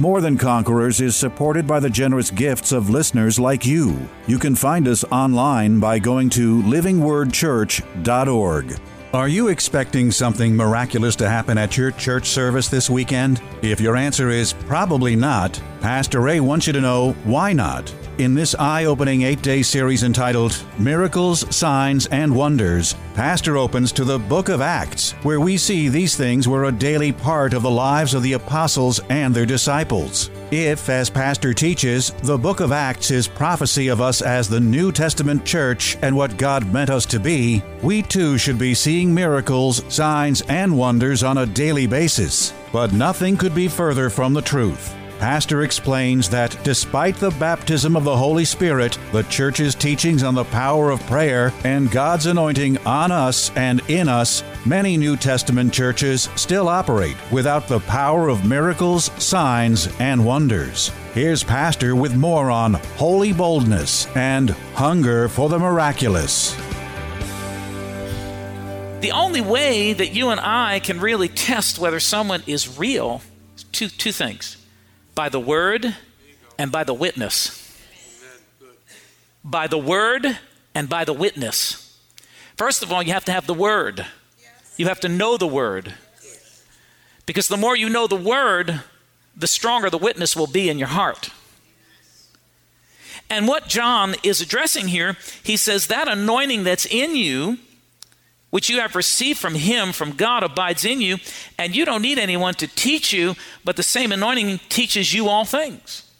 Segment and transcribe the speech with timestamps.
[0.00, 4.08] More Than Conquerors is supported by the generous gifts of listeners like you.
[4.26, 8.80] You can find us online by going to livingwordchurch.org.
[9.12, 13.42] Are you expecting something miraculous to happen at your church service this weekend?
[13.60, 17.94] If your answer is probably not, Pastor Ray wants you to know why not.
[18.20, 24.04] In this eye opening eight day series entitled Miracles, Signs, and Wonders, Pastor opens to
[24.04, 27.70] the book of Acts, where we see these things were a daily part of the
[27.70, 30.28] lives of the apostles and their disciples.
[30.50, 34.92] If, as Pastor teaches, the book of Acts is prophecy of us as the New
[34.92, 39.82] Testament church and what God meant us to be, we too should be seeing miracles,
[39.88, 42.52] signs, and wonders on a daily basis.
[42.70, 44.94] But nothing could be further from the truth.
[45.20, 50.44] Pastor explains that despite the baptism of the Holy Spirit, the church's teachings on the
[50.44, 56.30] power of prayer, and God's anointing on us and in us, many New Testament churches
[56.36, 60.90] still operate without the power of miracles, signs, and wonders.
[61.12, 66.56] Here's Pastor with more on holy boldness and hunger for the miraculous.
[69.02, 73.20] The only way that you and I can really test whether someone is real
[73.54, 74.56] is two, two things
[75.20, 75.94] by the word
[76.56, 77.78] and by the witness.
[79.44, 80.38] By the word
[80.74, 82.00] and by the witness.
[82.56, 84.06] First of all, you have to have the word.
[84.78, 85.92] You have to know the word.
[87.26, 88.80] Because the more you know the word,
[89.36, 91.28] the stronger the witness will be in your heart.
[93.28, 97.58] And what John is addressing here, he says that anointing that's in you,
[98.50, 101.18] which you have received from him, from God, abides in you,
[101.58, 103.34] and you don't need anyone to teach you,
[103.64, 106.10] but the same anointing teaches you all things.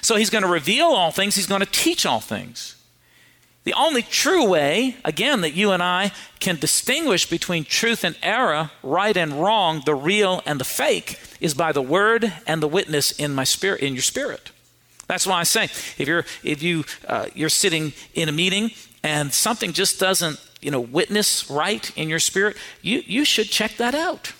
[0.00, 2.76] So he's going to reveal all things, he's going to teach all things.
[3.64, 8.70] The only true way, again, that you and I can distinguish between truth and error,
[8.82, 13.12] right and wrong, the real and the fake, is by the word and the witness
[13.12, 14.52] in my spirit, in your spirit.
[15.06, 18.70] That's why I say, if you're if you uh, you're sitting in a meeting
[19.02, 23.76] and something just doesn't you know witness right in your spirit, you you should check
[23.76, 24.32] that out.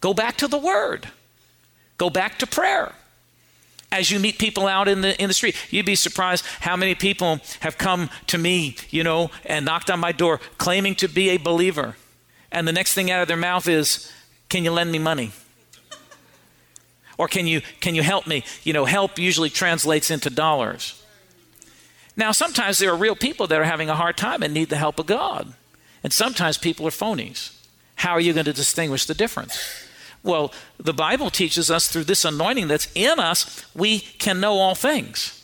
[0.00, 1.08] Go back to the Word.
[1.98, 2.92] Go back to prayer.
[3.90, 6.94] As you meet people out in the in the street, you'd be surprised how many
[6.94, 11.30] people have come to me, you know, and knocked on my door claiming to be
[11.30, 11.96] a believer,
[12.50, 14.10] and the next thing out of their mouth is,
[14.48, 15.32] "Can you lend me money?"
[17.18, 18.42] Or can you can you help me?
[18.64, 21.01] You know, help usually translates into dollars.
[22.16, 24.76] Now, sometimes there are real people that are having a hard time and need the
[24.76, 25.54] help of God.
[26.02, 27.56] And sometimes people are phonies.
[27.96, 29.58] How are you going to distinguish the difference?
[30.22, 34.74] Well, the Bible teaches us through this anointing that's in us, we can know all
[34.74, 35.38] things.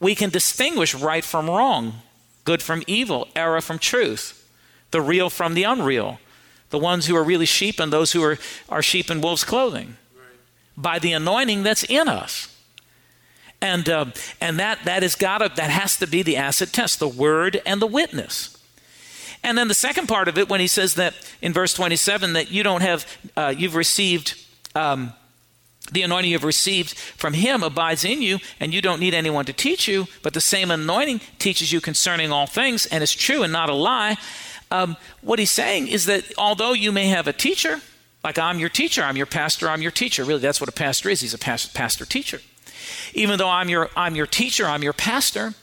[0.00, 1.94] We can distinguish right from wrong,
[2.44, 4.38] good from evil, error from truth,
[4.90, 6.20] the real from the unreal,
[6.70, 8.38] the ones who are really sheep and those who are,
[8.68, 9.96] are sheep in wolf's clothing,
[10.76, 12.51] by the anointing that's in us
[13.62, 14.06] and uh,
[14.40, 17.80] and that that is got that has to be the acid test, the word and
[17.80, 18.58] the witness.
[19.44, 22.50] And then the second part of it, when he says that in verse 27 that
[22.50, 23.06] you don't have,
[23.36, 24.34] uh, you've received.
[24.74, 25.14] Um,
[25.90, 29.52] the anointing you've received from him abides in you, and you don't need anyone to
[29.52, 33.52] teach you, but the same anointing teaches you concerning all things, and is true and
[33.52, 34.16] not a lie.
[34.70, 37.80] Um, what he's saying is that although you may have a teacher,
[38.22, 40.24] like I'm your teacher, I'm your pastor, I'm your teacher.
[40.24, 41.20] Really, that's what a pastor is.
[41.20, 42.40] He's a pastor teacher
[43.14, 45.54] even though I'm your, I'm your teacher, I'm your pastor,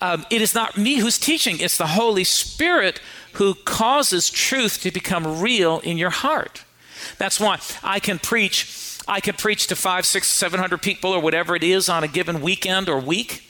[0.00, 3.00] um, it is not me who's teaching, it's the Holy Spirit
[3.34, 6.64] who causes truth to become real in your heart.
[7.18, 8.78] That's why I can preach.
[9.08, 12.08] I can preach to five, six, seven hundred people or whatever it is on a
[12.08, 13.44] given weekend or week.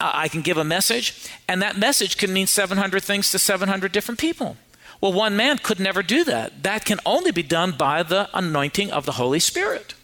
[0.00, 3.92] Uh, I can give a message, and that message can mean 700 things to 700
[3.92, 4.56] different people.
[5.00, 6.62] Well, one man could never do that.
[6.62, 9.94] That can only be done by the anointing of the Holy Spirit.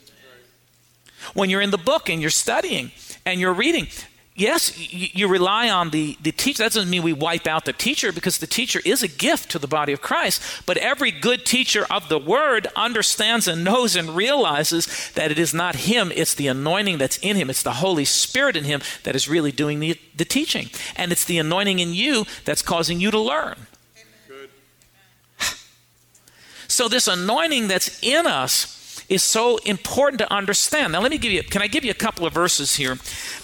[1.34, 2.92] When you're in the book and you're studying
[3.26, 3.88] and you're reading,
[4.34, 6.62] yes, you, you, rely on the, the teacher.
[6.62, 9.58] That doesn't mean we wipe out the teacher because the teacher is a gift to
[9.58, 10.42] the body of Christ.
[10.64, 15.52] But every good teacher of the word understands and knows and realizes that it is
[15.52, 17.50] not him, it's the anointing that's in him.
[17.50, 20.70] It's the Holy Spirit in him that is really doing the, the teaching.
[20.96, 23.56] And it's the anointing in you that's causing you to learn.
[26.70, 28.77] So, this anointing that's in us
[29.08, 30.92] is so important to understand.
[30.92, 32.98] Now, let me give you, can I give you a couple of verses here?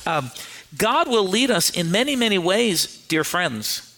[0.07, 0.31] Um,
[0.77, 3.91] God will lead us in many, many ways, dear friends.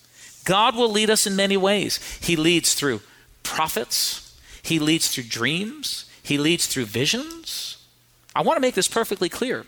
[0.44, 1.98] God will lead us in many ways.
[2.22, 3.00] He leads through
[3.42, 7.78] prophets, He leads through dreams, He leads through visions.
[8.34, 9.64] I want to make this perfectly clear.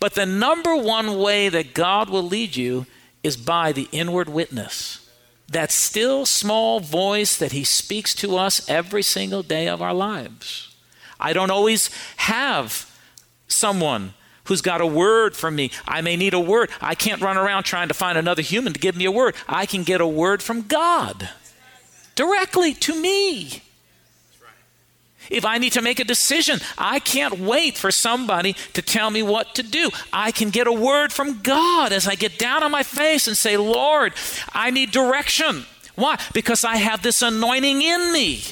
[0.00, 2.86] But the number one way that God will lead you
[3.22, 5.08] is by the inward witness.
[5.48, 10.67] That still small voice that He speaks to us every single day of our lives.
[11.20, 12.90] I don't always have
[13.48, 15.70] someone who's got a word for me.
[15.86, 16.70] I may need a word.
[16.80, 19.34] I can't run around trying to find another human to give me a word.
[19.46, 21.28] I can get a word from God
[22.14, 23.62] directly to me.
[25.30, 29.22] If I need to make a decision, I can't wait for somebody to tell me
[29.22, 29.90] what to do.
[30.12, 33.36] I can get a word from God as I get down on my face and
[33.36, 34.14] say, Lord,
[34.52, 35.66] I need direction.
[35.96, 36.18] Why?
[36.32, 38.42] Because I have this anointing in me.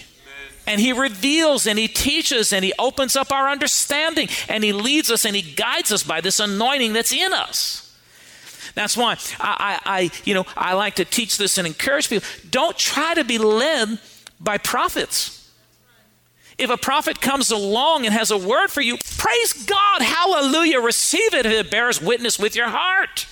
[0.67, 5.11] And he reveals and he teaches and he opens up our understanding and he leads
[5.11, 7.83] us and he guides us by this anointing that's in us.
[8.75, 12.29] That's why I, I, I you know, I like to teach this and encourage people.
[12.51, 13.99] Don't try to be led
[14.41, 15.51] by prophets.
[16.59, 21.35] If a prophet comes along and has a word for you, praise God, hallelujah, receive
[21.35, 23.27] it if it bears witness with your heart.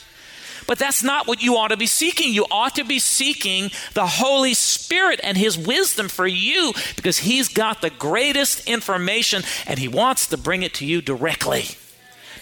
[0.67, 2.33] But that's not what you ought to be seeking.
[2.33, 7.49] You ought to be seeking the Holy Spirit and His wisdom for you because He's
[7.49, 11.67] got the greatest information and He wants to bring it to you directly.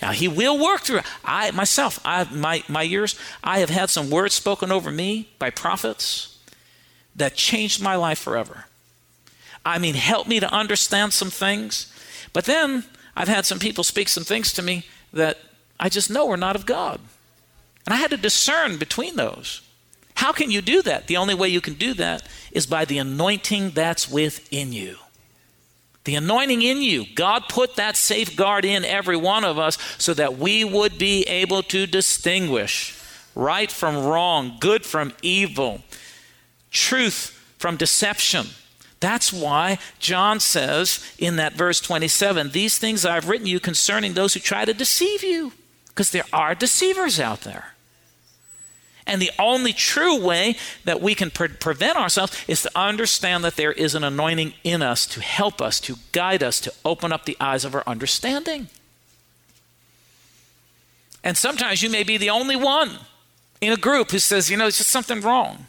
[0.03, 1.01] Now he will work through.
[1.25, 3.15] I myself, I my my years,
[3.45, 6.39] I have had some words spoken over me by prophets
[7.15, 8.67] that changed my life forever.
[9.65, 11.87] I mean, help me to understand some things.
[12.33, 12.83] But then
[13.15, 15.39] I've had some people speak some things to me that
[15.79, 17.01] I just know are not of God.
[17.87, 19.63] And I had to discern between those.
[20.15, 21.07] How can you do that?
[21.07, 24.97] The only way you can do that is by the anointing that's within you.
[26.05, 27.07] The anointing in you.
[27.15, 31.63] God put that safeguard in every one of us so that we would be able
[31.65, 32.99] to distinguish
[33.35, 35.81] right from wrong, good from evil,
[36.71, 38.47] truth from deception.
[39.01, 44.35] That's why John says in that verse 27 These things I've written you concerning those
[44.35, 45.53] who try to deceive you,
[45.95, 47.75] because there are deceivers out there.
[49.07, 53.57] And the only true way that we can pre- prevent ourselves is to understand that
[53.57, 57.25] there is an anointing in us to help us, to guide us, to open up
[57.25, 58.69] the eyes of our understanding.
[61.25, 62.99] And sometimes you may be the only one
[63.61, 65.67] in a group who says, you know, there's just something wrong.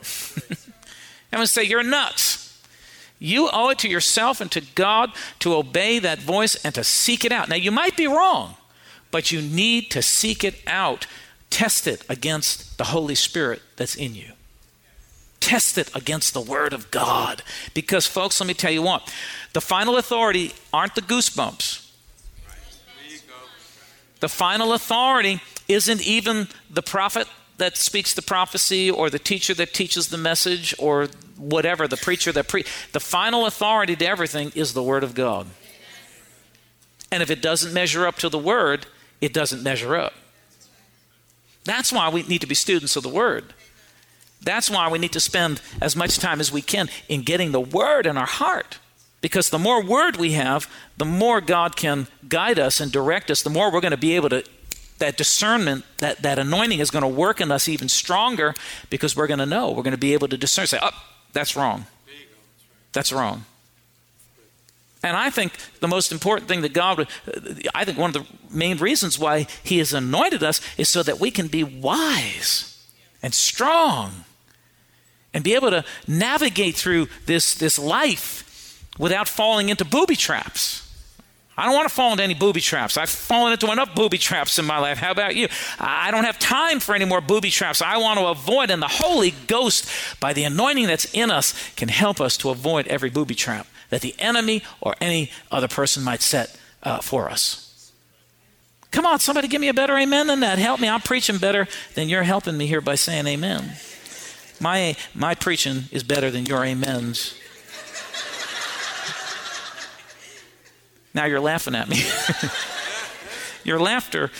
[0.50, 2.40] I'm going to say, you're nuts.
[3.18, 7.24] You owe it to yourself and to God to obey that voice and to seek
[7.24, 7.48] it out.
[7.48, 8.56] Now, you might be wrong,
[9.12, 11.06] but you need to seek it out
[11.52, 14.32] Test it against the Holy Spirit that's in you.
[15.38, 17.42] Test it against the Word of God.
[17.74, 19.12] Because, folks, let me tell you what
[19.52, 21.90] the final authority aren't the goosebumps.
[24.20, 29.74] The final authority isn't even the prophet that speaks the prophecy or the teacher that
[29.74, 34.72] teaches the message or whatever, the preacher that pre the final authority to everything is
[34.72, 35.48] the word of God.
[37.10, 38.86] And if it doesn't measure up to the word,
[39.22, 40.12] it doesn't measure up.
[41.64, 43.54] That's why we need to be students of the Word.
[44.42, 47.60] That's why we need to spend as much time as we can in getting the
[47.60, 48.80] Word in our heart.
[49.20, 53.42] Because the more Word we have, the more God can guide us and direct us,
[53.42, 54.44] the more we're going to be able to,
[54.98, 58.54] that discernment, that, that anointing is going to work in us even stronger
[58.90, 59.70] because we're going to know.
[59.70, 60.90] We're going to be able to discern, say, oh,
[61.32, 61.86] that's wrong.
[62.92, 63.44] That's wrong.
[65.02, 67.06] And I think the most important thing that God, uh,
[67.74, 71.18] I think one of the main reasons why He has anointed us is so that
[71.18, 72.86] we can be wise
[73.22, 74.24] and strong
[75.34, 80.88] and be able to navigate through this, this life without falling into booby traps.
[81.56, 82.96] I don't want to fall into any booby traps.
[82.96, 84.98] I've fallen into enough booby traps in my life.
[84.98, 85.48] How about you?
[85.78, 87.82] I don't have time for any more booby traps.
[87.82, 89.86] I want to avoid, and the Holy Ghost,
[90.18, 94.00] by the anointing that's in us, can help us to avoid every booby trap that
[94.00, 97.92] the enemy or any other person might set uh, for us.
[98.90, 100.58] Come on, somebody give me a better amen than that.
[100.58, 100.88] Help me.
[100.88, 103.74] I'm preaching better than you're helping me here by saying amen.
[104.60, 107.34] My, my preaching is better than your amens.
[111.12, 112.02] now you're laughing at me.
[113.64, 114.30] your laughter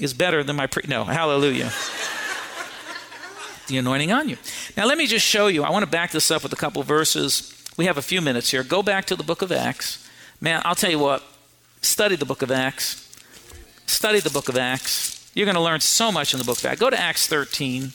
[0.00, 0.82] is better than my pre.
[0.88, 1.70] No, hallelujah.
[3.68, 4.36] the anointing on you.
[4.76, 5.62] Now, let me just show you.
[5.62, 8.50] I want to back this up with a couple verses we have a few minutes
[8.50, 8.62] here.
[8.62, 10.08] Go back to the book of Acts.
[10.40, 11.22] Man, I'll tell you what,
[11.82, 13.02] study the book of Acts.
[13.86, 15.30] Study the book of Acts.
[15.34, 16.80] You're going to learn so much in the book of Acts.
[16.80, 17.92] Go to Acts 13.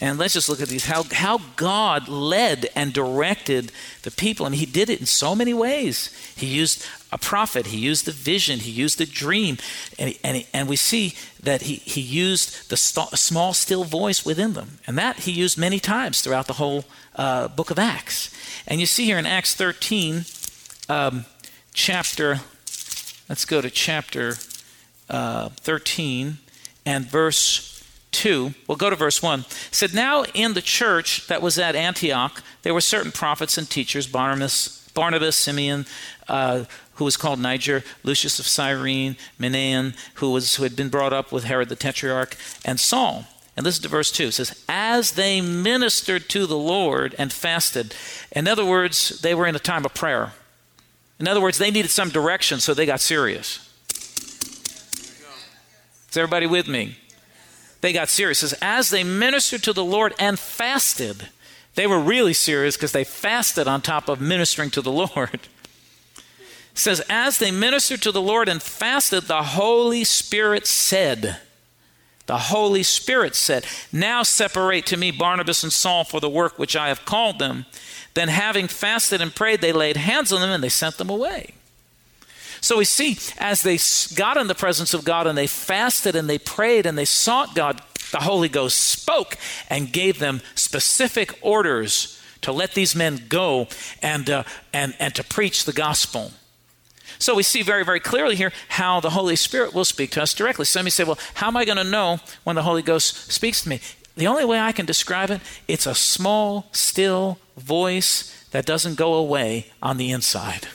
[0.00, 3.72] And let's just look at these how, how God led and directed
[4.02, 4.44] the people.
[4.44, 6.14] And He did it in so many ways.
[6.36, 9.56] He used a prophet, He used the vision, He used the dream.
[9.98, 14.52] And, and, and we see that he, he used the st- small, still voice within
[14.52, 14.78] them.
[14.86, 16.84] And that He used many times throughout the whole
[17.14, 18.30] uh, book of Acts.
[18.66, 20.24] And you see here in Acts 13,
[20.88, 21.24] um,
[21.72, 22.40] chapter,
[23.28, 24.34] let's go to chapter
[25.08, 26.38] uh, 13
[26.84, 27.75] and verse
[28.16, 29.40] 2, we'll go to verse 1.
[29.40, 33.68] It said, Now in the church that was at Antioch, there were certain prophets and
[33.68, 35.84] teachers Barnabas, Barnabas Simeon,
[36.26, 41.12] uh, who was called Niger, Lucius of Cyrene, Manaen, who, was, who had been brought
[41.12, 43.26] up with Herod the Tetrarch, and Saul.
[43.54, 44.24] And listen to verse 2.
[44.28, 47.94] It says, As they ministered to the Lord and fasted.
[48.32, 50.32] In other words, they were in a time of prayer.
[51.20, 53.62] In other words, they needed some direction, so they got serious.
[56.10, 56.96] Is everybody with me?
[57.86, 58.42] They got serious.
[58.42, 61.28] It says, as they ministered to the Lord and fasted,
[61.76, 65.38] they were really serious because they fasted on top of ministering to the Lord.
[66.72, 71.38] It says, as they ministered to the Lord and fasted, the Holy Spirit said,
[72.26, 76.74] the Holy Spirit said, Now separate to me Barnabas and Saul for the work which
[76.74, 77.66] I have called them.
[78.14, 81.54] Then, having fasted and prayed, they laid hands on them and they sent them away.
[82.60, 83.78] So we see as they
[84.14, 87.54] got in the presence of God and they fasted and they prayed and they sought
[87.54, 87.80] God,
[88.12, 89.36] the Holy Ghost spoke
[89.68, 93.68] and gave them specific orders to let these men go
[94.02, 96.32] and, uh, and, and to preach the gospel.
[97.18, 100.34] So we see very, very clearly here how the Holy Spirit will speak to us
[100.34, 100.64] directly.
[100.64, 103.62] Some may say, well, how am I going to know when the Holy Ghost speaks
[103.62, 103.80] to me?
[104.16, 109.14] The only way I can describe it, it's a small, still voice that doesn't go
[109.14, 110.68] away on the inside.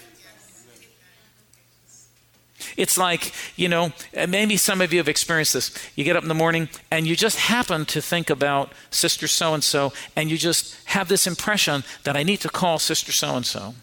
[2.77, 3.91] It's like, you know,
[4.27, 5.91] maybe some of you have experienced this.
[5.95, 9.53] You get up in the morning and you just happen to think about Sister so
[9.53, 13.35] and so, and you just have this impression that I need to call Sister so
[13.35, 13.75] and so.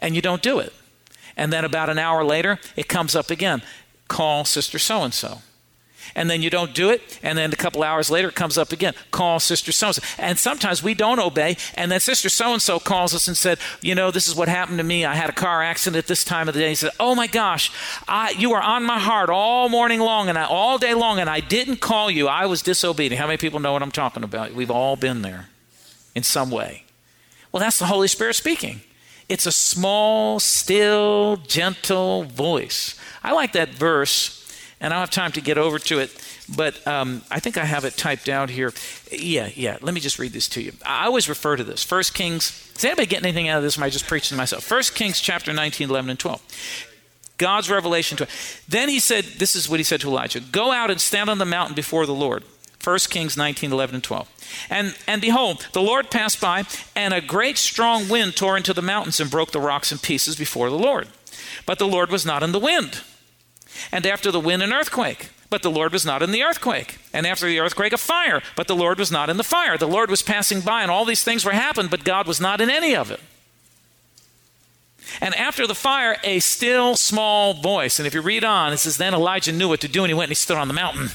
[0.00, 0.72] And you don't do it.
[1.36, 3.62] And then about an hour later, it comes up again
[4.06, 5.38] call Sister so and so
[6.14, 8.72] and then you don't do it, and then a couple hours later it comes up
[8.72, 8.94] again.
[9.10, 10.02] Call Sister so and so.
[10.18, 13.58] And sometimes we don't obey, and then Sister so and so calls us and said,
[13.80, 15.04] You know, this is what happened to me.
[15.04, 16.70] I had a car accident at this time of the day.
[16.70, 17.70] He said, Oh my gosh,
[18.08, 21.28] I, you were on my heart all morning long and I, all day long, and
[21.28, 22.28] I didn't call you.
[22.28, 23.20] I was disobedient.
[23.20, 24.52] How many people know what I'm talking about?
[24.54, 25.48] We've all been there
[26.14, 26.84] in some way.
[27.52, 28.80] Well, that's the Holy Spirit speaking.
[29.28, 32.98] It's a small, still, gentle voice.
[33.22, 34.43] I like that verse
[34.84, 36.10] and I don't have time to get over to it,
[36.54, 38.70] but um, I think I have it typed out here.
[39.10, 39.78] Yeah, yeah.
[39.80, 40.72] Let me just read this to you.
[40.84, 41.82] I always refer to this.
[41.82, 42.70] First Kings.
[42.74, 43.78] Does anybody get anything out of this?
[43.78, 44.62] Am I just preaching to myself?
[44.62, 46.90] First Kings chapter 19, 11, and 12.
[47.38, 48.30] God's revelation to it.
[48.68, 51.38] Then he said, This is what he said to Elijah Go out and stand on
[51.38, 52.44] the mountain before the Lord.
[52.82, 54.66] 1 Kings 19, 11, and 12.
[54.68, 56.64] And, and behold, the Lord passed by,
[56.94, 60.36] and a great strong wind tore into the mountains and broke the rocks in pieces
[60.36, 61.08] before the Lord.
[61.64, 63.00] But the Lord was not in the wind.
[63.92, 65.30] And after the wind, an earthquake.
[65.50, 66.98] But the Lord was not in the earthquake.
[67.12, 68.42] And after the earthquake, a fire.
[68.56, 69.78] But the Lord was not in the fire.
[69.78, 72.60] The Lord was passing by, and all these things were happening, but God was not
[72.60, 73.20] in any of it.
[75.20, 77.98] And after the fire, a still small voice.
[77.98, 80.14] And if you read on, it says, Then Elijah knew what to do, and he
[80.14, 81.10] went and he stood on the mountain.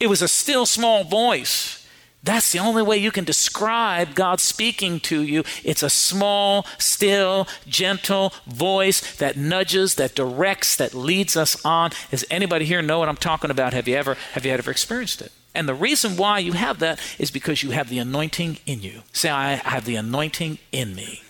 [0.00, 1.83] It was a still small voice.
[2.24, 5.44] That's the only way you can describe God speaking to you.
[5.62, 11.90] It's a small, still, gentle voice that nudges, that directs, that leads us on.
[12.10, 13.74] Does anybody here know what I'm talking about?
[13.74, 15.32] Have you ever have you ever experienced it?
[15.54, 19.02] And the reason why you have that is because you have the anointing in you.
[19.12, 21.22] Say, I have the anointing in me.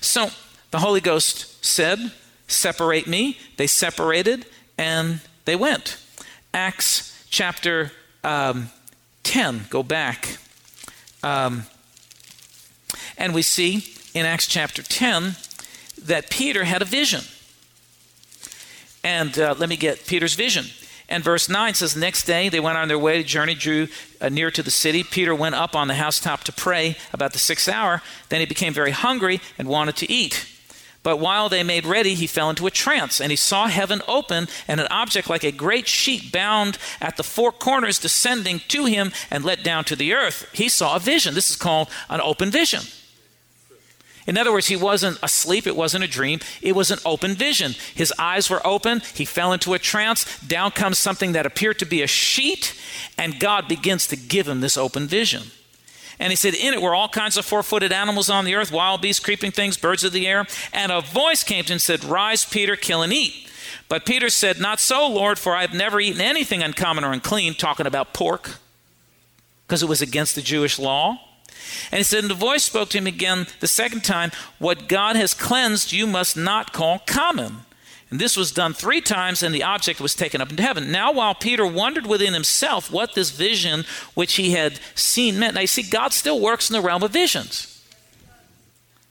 [0.00, 0.30] So
[0.72, 2.12] the Holy Ghost said,
[2.48, 3.38] Separate me.
[3.56, 4.46] They separated
[4.76, 5.96] and they went.
[6.52, 7.92] Acts chapter
[8.24, 8.70] um,
[9.22, 10.38] 10, go back.
[11.22, 11.64] Um,
[13.16, 15.36] and we see in Acts chapter 10
[16.04, 17.22] that Peter had a vision.
[19.04, 20.66] And uh, let me get Peter's vision.
[21.08, 23.88] And verse 9 says, Next day they went on their way, journey drew
[24.20, 25.02] uh, near to the city.
[25.02, 28.02] Peter went up on the housetop to pray about the sixth hour.
[28.28, 30.46] Then he became very hungry and wanted to eat.
[31.02, 34.46] But while they made ready, he fell into a trance, and he saw heaven open,
[34.68, 39.12] and an object like a great sheet bound at the four corners descending to him
[39.30, 40.48] and let down to the earth.
[40.52, 41.34] He saw a vision.
[41.34, 42.82] This is called an open vision.
[44.26, 47.74] In other words, he wasn't asleep, it wasn't a dream, it was an open vision.
[47.94, 51.84] His eyes were open, he fell into a trance, down comes something that appeared to
[51.84, 52.80] be a sheet,
[53.18, 55.50] and God begins to give him this open vision.
[56.18, 58.72] And he said, In it were all kinds of four footed animals on the earth,
[58.72, 60.46] wild beasts, creeping things, birds of the air.
[60.72, 63.48] And a voice came to him and said, Rise, Peter, kill and eat.
[63.88, 67.54] But Peter said, Not so, Lord, for I have never eaten anything uncommon or unclean,
[67.54, 68.56] talking about pork,
[69.66, 71.18] because it was against the Jewish law.
[71.90, 75.16] And he said, and the voice spoke to him again the second time, What God
[75.16, 77.60] has cleansed, you must not call common.
[78.12, 80.92] And this was done three times, and the object was taken up into heaven.
[80.92, 85.62] Now, while Peter wondered within himself what this vision which he had seen meant, now
[85.62, 87.82] you see, God still works in the realm of visions.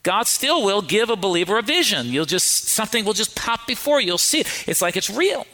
[0.03, 2.09] God still will give a believer a vision.
[2.09, 4.05] You'll just, something will just pop before you.
[4.05, 4.67] You'll see it.
[4.67, 5.47] It's like it's real.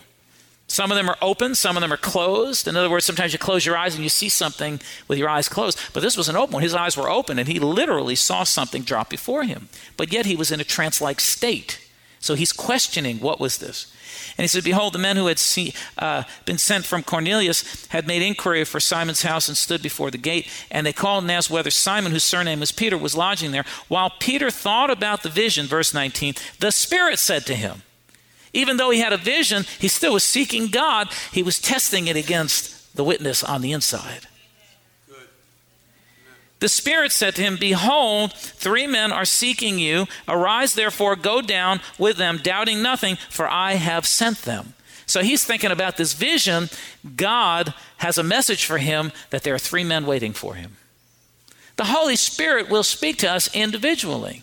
[0.68, 2.68] Some of them are open, some of them are closed.
[2.68, 5.48] In other words, sometimes you close your eyes and you see something with your eyes
[5.48, 5.80] closed.
[5.94, 6.64] But this was an open one.
[6.64, 9.70] His eyes were open and he literally saw something drop before him.
[9.96, 11.87] But yet he was in a trance like state.
[12.20, 13.94] So he's questioning what was this?
[14.38, 18.08] And he said, Behold, the men who had see, uh, been sent from Cornelius had
[18.08, 20.48] made inquiry for Simon's house and stood before the gate.
[20.72, 23.66] And they called and asked whether Simon, whose surname was Peter, was lodging there.
[23.88, 27.84] While Peter thought about the vision, verse 19, the Spirit said to him,
[28.54, 31.10] even though he had a vision, he still was seeking God.
[31.32, 34.28] He was testing it against the witness on the inside.
[36.60, 40.08] The Spirit said to him, Behold, three men are seeking you.
[40.28, 44.74] Arise, therefore, go down with them, doubting nothing, for I have sent them.
[45.06, 46.70] So he's thinking about this vision.
[47.16, 50.78] God has a message for him that there are three men waiting for him.
[51.78, 54.42] The Holy Spirit will speak to us individually.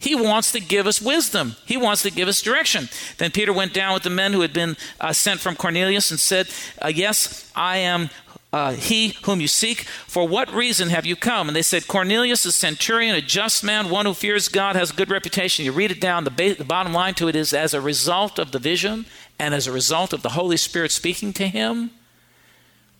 [0.00, 1.56] He wants to give us wisdom.
[1.66, 2.88] He wants to give us direction.
[3.16, 6.20] Then Peter went down with the men who had been uh, sent from Cornelius and
[6.20, 6.48] said,
[6.80, 8.10] uh, Yes, I am
[8.52, 9.82] uh, he whom you seek.
[9.82, 11.48] For what reason have you come?
[11.48, 14.94] And they said, Cornelius, a centurion, a just man, one who fears God, has a
[14.94, 15.64] good reputation.
[15.64, 16.24] You read it down.
[16.24, 19.04] The, ba- the bottom line to it is as a result of the vision
[19.38, 21.90] and as a result of the Holy Spirit speaking to him,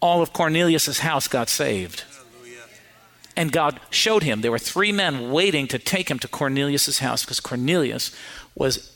[0.00, 2.04] all of Cornelius' house got saved.
[3.34, 7.24] And God showed him there were three men waiting to take him to Cornelius' house
[7.24, 8.14] because Cornelius
[8.54, 8.92] was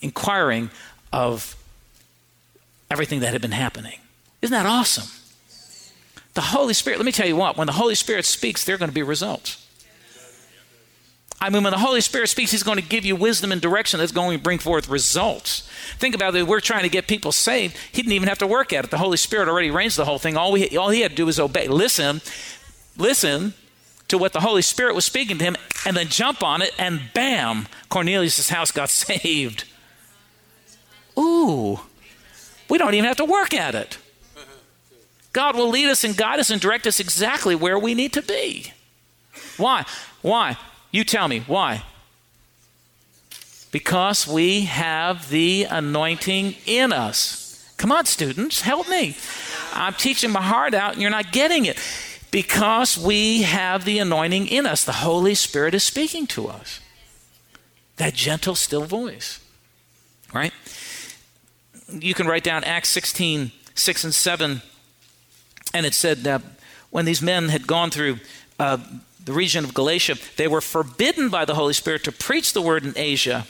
[0.00, 0.70] inquiring
[1.12, 1.56] of
[2.90, 4.00] everything that had been happening.
[4.40, 5.21] Isn't that awesome?
[6.34, 8.78] The Holy Spirit, let me tell you what, when the Holy Spirit speaks, there are
[8.78, 9.58] going to be results.
[11.42, 13.98] I mean, when the Holy Spirit speaks, He's going to give you wisdom and direction
[13.98, 15.68] that's going to bring forth results.
[15.98, 16.46] Think about it.
[16.46, 17.76] We're trying to get people saved.
[17.90, 18.90] He didn't even have to work at it.
[18.90, 20.36] The Holy Spirit already arranged the whole thing.
[20.36, 21.66] All, we, all he had to do was obey.
[21.66, 22.20] Listen,
[22.96, 23.54] listen
[24.06, 27.00] to what the Holy Spirit was speaking to him, and then jump on it, and
[27.12, 29.64] bam, Cornelius' house got saved.
[31.18, 31.80] Ooh,
[32.70, 33.98] we don't even have to work at it.
[35.32, 38.22] God will lead us and guide us and direct us exactly where we need to
[38.22, 38.72] be.
[39.56, 39.84] Why?
[40.20, 40.58] Why?
[40.90, 41.40] You tell me.
[41.46, 41.84] Why?
[43.70, 47.72] Because we have the anointing in us.
[47.78, 49.16] Come on, students, help me.
[49.72, 51.78] I'm teaching my heart out and you're not getting it.
[52.30, 54.84] Because we have the anointing in us.
[54.84, 56.80] The Holy Spirit is speaking to us.
[57.96, 59.40] That gentle, still voice.
[60.32, 60.52] Right?
[61.90, 64.62] You can write down Acts 16, 6 and 7
[65.74, 66.38] and it said uh,
[66.90, 68.18] when these men had gone through
[68.58, 68.78] uh,
[69.24, 72.84] the region of Galatia, they were forbidden by the Holy Spirit to preach the word
[72.84, 73.46] in Asia.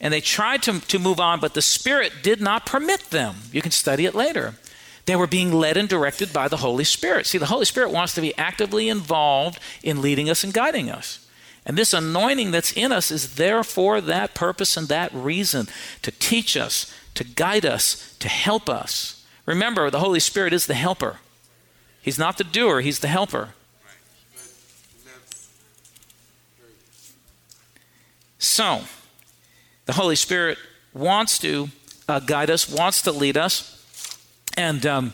[0.00, 3.36] And they tried to, to move on, but the Spirit did not permit them.
[3.52, 4.54] You can study it later.
[5.06, 7.26] They were being led and directed by the Holy Spirit.
[7.26, 11.26] See, the Holy Spirit wants to be actively involved in leading us and guiding us.
[11.64, 15.66] And this anointing that's in us is there for that purpose and that reason
[16.02, 19.24] to teach us, to guide us, to help us.
[19.46, 21.18] Remember, the Holy Spirit is the helper.
[22.02, 23.50] He's not the doer, he's the helper.
[28.38, 28.82] So,
[29.86, 30.58] the Holy Spirit
[30.94, 31.68] wants to
[32.08, 33.74] uh, guide us, wants to lead us.
[34.56, 35.12] And um,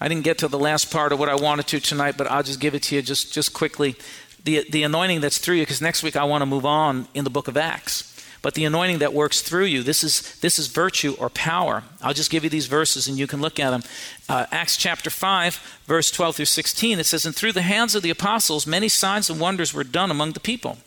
[0.00, 2.42] I didn't get to the last part of what I wanted to tonight, but I'll
[2.42, 3.96] just give it to you just, just quickly.
[4.44, 7.24] The, the anointing that's through you, because next week I want to move on in
[7.24, 9.82] the book of Acts but the anointing that works through you.
[9.82, 11.82] This is this is virtue or power.
[12.02, 13.82] I'll just give you these verses and you can look at them.
[14.28, 16.98] Uh, Acts chapter five, verse twelve through sixteen.
[16.98, 20.10] It says, "And through the hands of the apostles, many signs and wonders were done
[20.10, 20.78] among the people."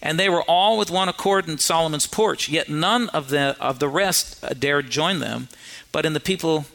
[0.00, 2.48] And they were all with one accord in Solomon's porch.
[2.48, 5.48] Yet none of the of the rest dared join them,
[5.92, 6.66] but in the people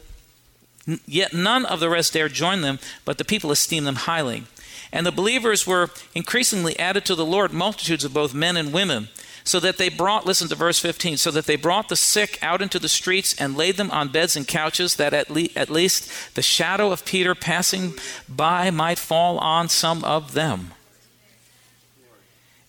[1.06, 4.44] Yet none of the rest dared join them, but the people esteemed them highly.
[4.90, 9.08] And the believers were increasingly added to the Lord, multitudes of both men and women
[9.48, 12.60] so that they brought, listen to verse 15, so that they brought the sick out
[12.60, 16.34] into the streets and laid them on beds and couches, that at, le- at least
[16.34, 17.94] the shadow of Peter passing
[18.28, 20.74] by might fall on some of them.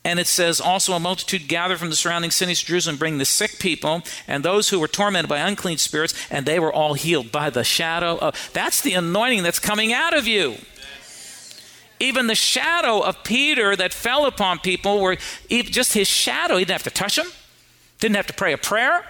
[0.05, 3.59] And it says, also a multitude gathered from the surrounding cities Jerusalem, bring the sick
[3.59, 7.49] people and those who were tormented by unclean spirits, and they were all healed by
[7.49, 8.49] the shadow of.
[8.53, 10.55] That's the anointing that's coming out of you
[11.99, 15.17] even the shadow of Peter that fell upon people were
[15.49, 16.57] just his shadow.
[16.57, 17.27] He didn't have to touch them,
[17.99, 19.05] didn't have to pray a prayer.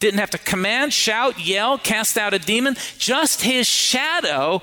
[0.00, 2.76] didn't have to command, shout, yell, cast out a demon.
[2.98, 4.60] Just his shadow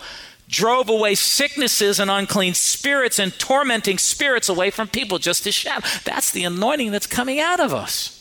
[0.47, 5.17] drove away sicknesses and unclean spirits and tormenting spirits away from people.
[5.17, 5.85] Just his shadow.
[6.03, 8.20] That's the anointing that's coming out of us.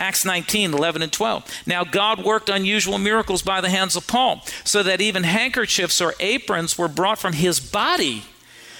[0.00, 1.62] Acts 19, 11 and 12.
[1.66, 6.14] Now, God worked unusual miracles by the hands of Paul, so that even handkerchiefs or
[6.18, 8.24] aprons were brought from his body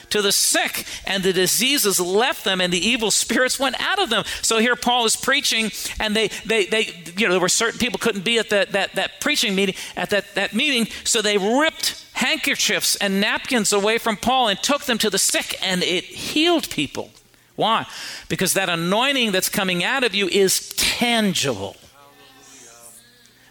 [0.09, 4.11] to the sick, and the diseases left them, and the evil spirits went out of
[4.11, 4.25] them.
[4.43, 7.99] So here Paul is preaching, and they, they, they you know, there were certain people
[7.99, 12.05] couldn't be at that, that, that preaching meeting, at that, that meeting, so they ripped
[12.15, 16.69] handkerchiefs and napkins away from Paul and took them to the sick, and it healed
[16.71, 17.11] people.
[17.61, 17.87] Why?
[18.31, 21.77] Because that anointing that's coming out of you is tangible.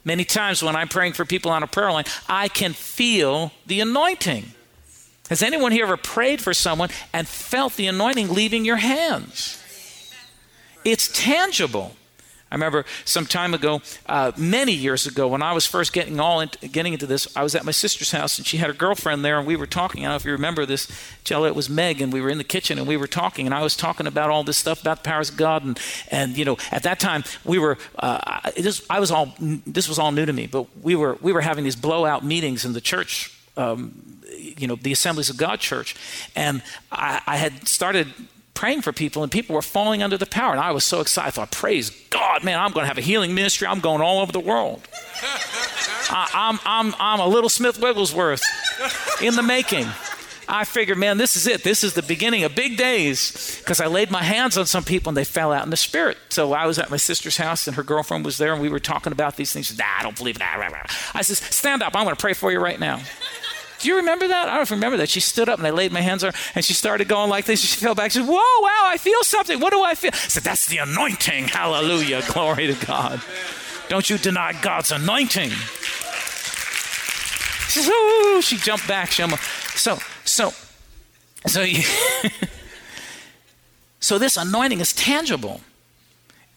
[0.04, 3.82] Many times when I'm praying for people on a prayer line, I can feel the
[3.82, 4.46] anointing.
[5.30, 9.64] Has anyone here ever prayed for someone and felt the anointing leaving your hands?
[10.84, 11.96] It's tangible.
[12.52, 16.40] I remember some time ago, uh, many years ago, when I was first getting all
[16.40, 19.24] into, getting into this, I was at my sister's house and she had her girlfriend
[19.24, 20.02] there, and we were talking.
[20.02, 20.88] I don't know if you remember this,
[21.24, 21.46] Jello.
[21.46, 23.62] It was Meg, and we were in the kitchen and we were talking, and I
[23.62, 26.58] was talking about all this stuff about the powers of God, and and you know,
[26.72, 30.34] at that time we were, uh, this, I was all, this was all new to
[30.34, 33.36] me, but we were we were having these blowout meetings in the church.
[33.58, 34.20] Um,
[34.58, 35.96] you know the assemblies of god church
[36.36, 38.08] and I, I had started
[38.60, 40.52] praying for people, and people were falling under the power.
[40.52, 41.30] And I was so excited.
[41.30, 43.66] I thought, praise God, man, I'm going to have a healing ministry.
[43.66, 44.86] I'm going all over the world.
[46.12, 48.44] I, I'm, I'm, I'm a little Smith Wigglesworth
[49.22, 49.88] in the making.
[50.50, 51.64] I figured, man, this is it.
[51.64, 55.12] This is the beginning of big days because I laid my hands on some people
[55.12, 56.18] and they fell out in the spirit.
[56.28, 58.80] So I was at my sister's house and her girlfriend was there and we were
[58.80, 59.68] talking about these things.
[59.68, 60.92] She said, nah, I don't believe that.
[61.14, 61.96] I said, stand up.
[61.96, 63.00] I'm going to pray for you right now.
[63.80, 64.44] Do you remember that?
[64.44, 65.10] I don't know if you remember that.
[65.10, 67.46] She stood up and I laid my hands on her and she started going like
[67.46, 67.62] this.
[67.62, 68.12] She fell back.
[68.12, 69.60] She said, Whoa, wow, I feel something.
[69.60, 70.12] What do I feel?
[70.14, 71.48] I said, That's the anointing.
[71.48, 72.22] Hallelujah.
[72.28, 73.22] Glory to God.
[73.88, 75.50] Don't you deny God's anointing.
[77.70, 79.12] She says, Ooh, she jumped back.
[79.12, 79.44] She almost,
[79.78, 80.52] so, so,
[81.48, 81.84] so, you,
[84.00, 85.62] so this anointing is tangible.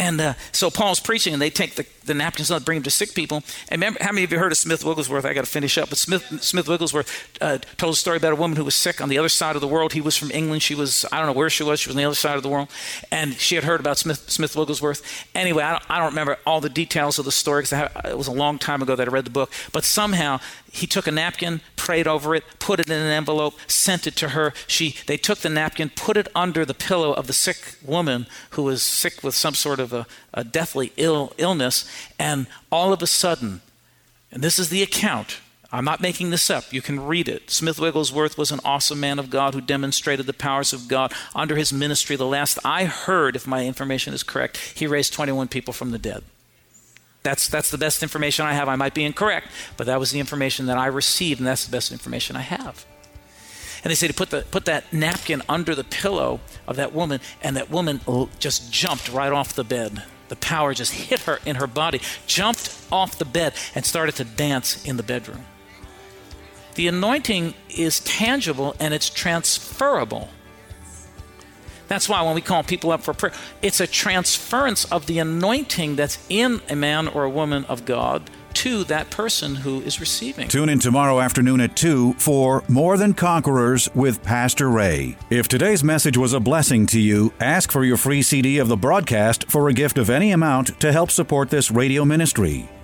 [0.02, 2.90] And uh, so Paul's preaching, and they take the, the napkins and bring them to
[2.90, 3.44] sick people.
[3.68, 5.24] And remember, how many of you heard of Smith Wigglesworth?
[5.24, 5.90] I got to finish up.
[5.90, 9.08] But Smith, Smith Wigglesworth uh, told a story about a woman who was sick on
[9.08, 9.92] the other side of the world.
[9.92, 10.64] He was from England.
[10.64, 11.78] She was, I don't know where she was.
[11.78, 12.68] She was on the other side of the world.
[13.12, 15.28] And she had heard about Smith, Smith Wigglesworth.
[15.36, 18.26] Anyway, I don't, I don't remember all the details of the story because it was
[18.26, 19.52] a long time ago that I read the book.
[19.70, 20.40] But somehow
[20.74, 24.30] he took a napkin, prayed over it, put it in an envelope, sent it to
[24.30, 24.54] her.
[24.66, 28.62] She, they took the napkin, put it under the pillow of the sick woman who
[28.62, 31.84] was sick with some sort of a, a deathly Ill, illness,
[32.18, 33.60] and all of a sudden,
[34.30, 35.40] and this is the account.
[35.70, 36.72] I'm not making this up.
[36.72, 37.50] You can read it.
[37.50, 41.56] Smith Wigglesworth was an awesome man of God who demonstrated the powers of God under
[41.56, 42.16] his ministry.
[42.16, 45.98] The last I heard, if my information is correct, he raised 21 people from the
[45.98, 46.24] dead.
[47.22, 48.68] That's, that's the best information I have.
[48.68, 51.70] I might be incorrect, but that was the information that I received, and that's the
[51.70, 52.84] best information I have.
[53.84, 57.20] And they say to put, the, put that napkin under the pillow of that woman,
[57.42, 58.00] and that woman
[58.38, 60.02] just jumped right off the bed.
[60.28, 64.24] The power just hit her in her body, jumped off the bed, and started to
[64.24, 65.44] dance in the bedroom.
[66.74, 70.30] The anointing is tangible and it's transferable.
[71.92, 75.96] That's why when we call people up for prayer, it's a transference of the anointing
[75.96, 80.48] that's in a man or a woman of God to that person who is receiving.
[80.48, 85.18] Tune in tomorrow afternoon at 2 for More Than Conquerors with Pastor Ray.
[85.28, 88.76] If today's message was a blessing to you, ask for your free CD of the
[88.78, 92.70] broadcast for a gift of any amount to help support this radio ministry.